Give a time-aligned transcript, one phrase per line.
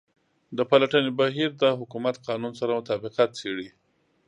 [0.57, 3.69] د پلټنې بهیر د حکومت قانون سره مطابقت څیړي.